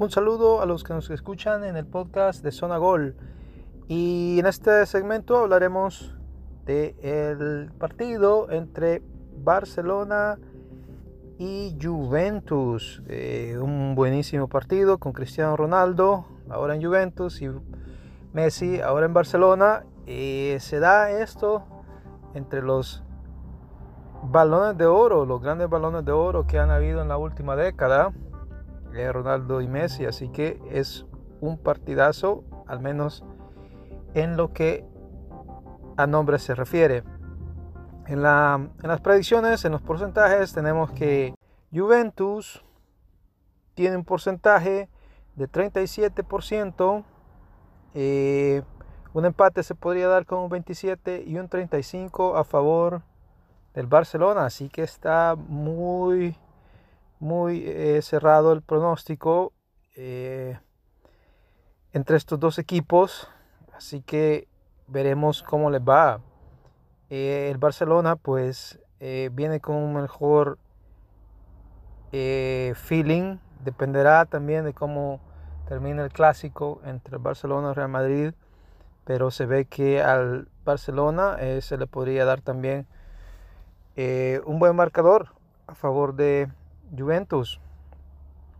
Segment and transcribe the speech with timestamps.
[0.00, 3.16] Un saludo a los que nos escuchan en el podcast de Zona Gol.
[3.88, 6.14] Y en este segmento hablaremos
[6.66, 9.02] del partido entre
[9.42, 10.38] Barcelona
[11.36, 13.02] y Juventus.
[13.08, 17.50] Eh, un buenísimo partido con Cristiano Ronaldo, ahora en Juventus, y
[18.32, 19.84] Messi, ahora en Barcelona.
[20.06, 21.64] Eh, se da esto
[22.34, 23.02] entre los
[24.22, 28.12] balones de oro, los grandes balones de oro que han habido en la última década.
[29.12, 31.06] Ronaldo y Messi, así que es
[31.40, 33.24] un partidazo, al menos
[34.14, 34.84] en lo que
[35.96, 37.04] a nombre se refiere.
[38.06, 41.34] En, la, en las predicciones, en los porcentajes, tenemos que
[41.72, 42.64] Juventus
[43.74, 44.88] tiene un porcentaje
[45.36, 47.04] de 37%.
[47.94, 48.62] Eh,
[49.12, 53.02] un empate se podría dar con un 27 y un 35 a favor
[53.74, 54.46] del Barcelona.
[54.46, 56.36] Así que está muy
[57.20, 59.52] muy eh, cerrado el pronóstico
[59.96, 60.58] eh,
[61.92, 63.28] entre estos dos equipos.
[63.74, 64.48] Así que
[64.86, 66.20] veremos cómo les va.
[67.10, 70.58] Eh, el Barcelona pues viene con un mejor
[72.10, 73.38] feeling.
[73.64, 75.20] Dependerá también de cómo
[75.68, 78.32] termine el clásico entre el Barcelona y Real Madrid.
[79.04, 82.86] Pero se ve que al Barcelona se le podría dar también
[83.96, 85.28] un buen marcador
[85.68, 86.48] a favor de
[86.96, 87.60] Juventus.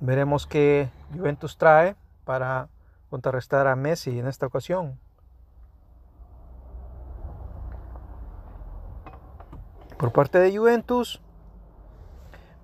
[0.00, 2.68] Veremos qué Juventus trae para
[3.10, 4.98] contrarrestar a Messi en esta ocasión.
[9.98, 11.20] Por parte de Juventus,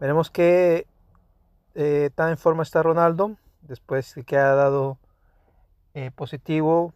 [0.01, 0.87] veremos qué
[1.75, 4.99] eh, tan en forma está Ronaldo después de que ha dado
[5.93, 6.95] eh, positivo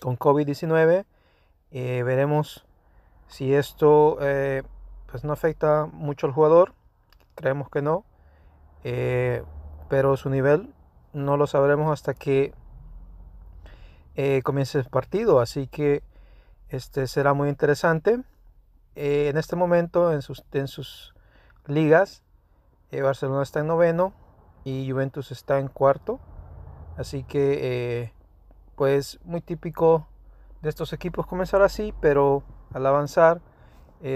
[0.00, 1.04] con COVID-19.
[1.72, 2.64] Eh, veremos
[3.26, 4.16] si esto
[5.10, 6.72] pues no afecta mucho al jugador
[7.36, 8.04] creemos que no,
[8.82, 9.44] eh,
[9.88, 10.74] pero su nivel
[11.12, 12.52] no lo sabremos hasta que
[14.16, 16.02] eh, comience el partido, así que
[16.68, 18.22] este será muy interesante.
[18.96, 21.14] Eh, en este momento, en sus, en sus
[21.66, 22.24] ligas,
[22.90, 24.14] Barcelona está en noveno
[24.64, 26.18] y Juventus está en cuarto,
[26.96, 28.10] así que
[28.74, 30.08] pues muy típico
[30.62, 33.42] de estos equipos comenzar así, pero al avanzar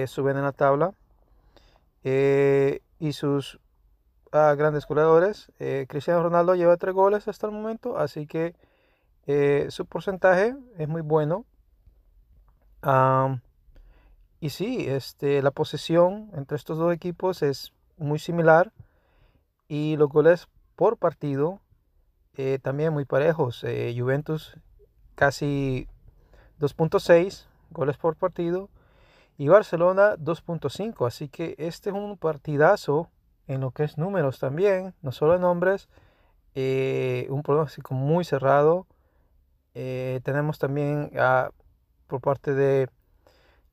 [0.07, 0.95] suben en la tabla
[3.01, 3.59] y sus
[4.31, 5.51] ah, grandes goleadores.
[5.59, 8.55] Eh, Cristiano Ronaldo lleva tres goles hasta el momento, así que
[9.27, 11.45] eh, su porcentaje es muy bueno.
[14.39, 18.73] y sí, este, la posesión entre estos dos equipos es muy similar
[19.69, 21.61] y los goles por partido
[22.37, 23.65] eh, también muy parejos.
[23.97, 24.57] Juventus
[25.15, 25.89] casi
[26.61, 28.69] 2.6 goles por partido
[29.41, 31.07] y Barcelona 2.5.
[31.07, 33.09] Así que este es un partidazo
[33.47, 35.89] en lo que es números también, no solo en nombres.
[36.55, 38.87] Eh, un pronóstico muy cerrado.
[39.73, 41.11] Eh, tenemos también
[42.07, 42.91] por parte de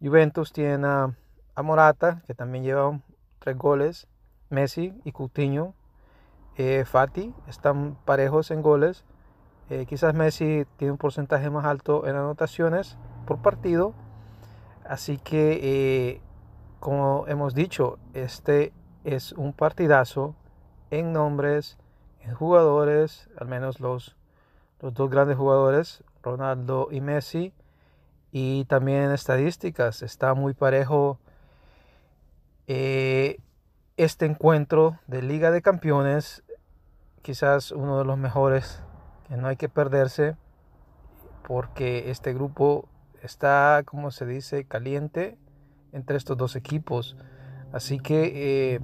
[0.02, 1.14] Juventus, tienen a,
[1.62, 3.02] Morata, que también lleva
[3.40, 4.08] tres goles.
[4.50, 5.74] Messi y Coutinho.
[6.56, 9.04] Eh, Fati están parejos en goles.
[9.90, 13.94] quizás Messi tiene un porcentaje más alto en anotaciones por partido
[14.88, 16.22] Así que, eh,
[16.80, 18.72] como hemos dicho, este
[19.04, 20.36] es un partidazo
[20.92, 21.78] en nombres,
[22.22, 24.16] en jugadores, al menos los,
[24.80, 27.54] los dos grandes jugadores, Ronaldo y Messi,
[28.32, 30.02] y también en estadísticas.
[30.02, 31.20] Está muy parejo
[32.68, 33.40] eh,
[33.98, 36.44] este encuentro de Liga de Campeones,
[37.24, 38.82] quizás uno de los mejores
[39.28, 40.38] que no hay que perderse,
[41.46, 42.88] porque este grupo
[43.28, 45.38] está, como se dice, caliente
[45.92, 47.16] entre estos dos equipos.
[47.72, 48.32] Así que
[48.76, 48.80] eh,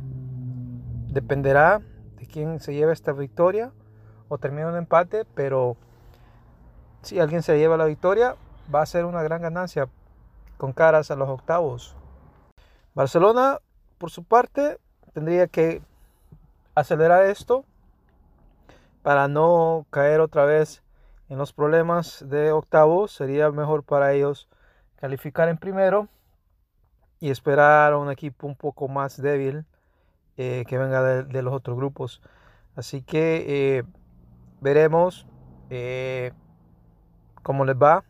[1.08, 1.82] dependerá
[2.18, 3.72] de quién se lleve esta victoria
[4.28, 5.78] o termine un empate, pero
[7.02, 8.36] si alguien se lleva la victoria,
[8.74, 9.90] va a ser una gran ganancia
[10.58, 11.96] con caras a los octavos.
[12.94, 13.60] Barcelona,
[13.98, 14.80] por su parte,
[15.14, 15.82] tendría que
[16.76, 17.66] acelerar esto
[19.02, 20.82] para no caer otra vez
[21.34, 24.48] en los problemas de octavo sería mejor para ellos
[24.98, 26.08] calificar en primero
[27.20, 29.66] y esperar a un equipo un poco más débil
[30.38, 32.22] eh, que venga de, los otros grupos.
[32.76, 33.84] Así que eh,
[34.62, 35.26] veremos
[35.72, 36.34] eh,
[37.42, 38.04] cómo les va.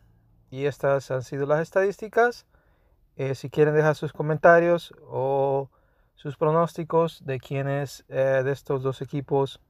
[0.50, 2.44] Y estas han sido las estadísticas.
[3.34, 5.70] si quieren dejar sus comentarios o
[6.14, 9.62] sus pronósticos de quiénes de estos dos equipos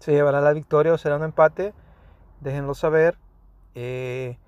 [0.00, 1.72] se llevará la victoria o será un empate
[2.40, 3.18] déjenlo saber.
[3.74, 4.38] Eh,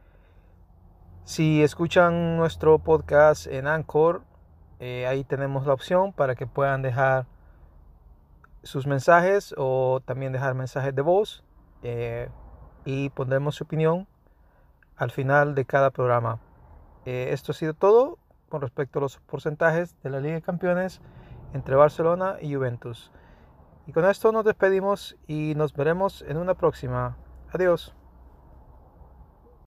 [1.25, 4.23] si escuchan nuestro podcast en Anchor,
[4.81, 7.27] eh, ahí tenemos la opción para que puedan dejar
[8.63, 11.45] sus mensajes o también dejar mensajes de voz
[11.83, 12.29] eh,
[12.85, 14.07] y pondremos su opinión
[14.97, 16.41] al final de cada programa.
[17.05, 18.19] Esto ha sido todo
[18.51, 21.01] con respecto a los porcentajes de la Liga de Campeones
[21.55, 23.11] entre Barcelona y Juventus.
[23.87, 27.17] Y con esto nos despedimos y nos veremos en una próxima.
[27.53, 27.98] Adiós.